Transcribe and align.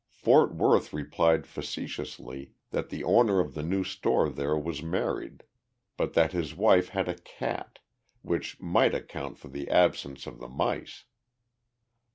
Fort 0.09 0.55
Worth 0.55 0.93
replied 0.93 1.45
facetiously 1.45 2.53
that 2.71 2.89
the 2.89 3.03
owner 3.03 3.39
of 3.39 3.53
the 3.53 3.61
new 3.61 3.83
store 3.83 4.29
there 4.31 4.57
was 4.57 4.81
married, 4.81 5.43
but 5.95 6.13
that 6.13 6.31
his 6.31 6.55
wife 6.55 6.89
had 6.89 7.07
a 7.07 7.13
cat 7.19 7.77
which 8.23 8.59
might 8.59 8.95
account 8.95 9.37
for 9.37 9.49
the 9.49 9.69
absence 9.69 10.25
of 10.25 10.39
the 10.39 10.49
mice. 10.49 11.05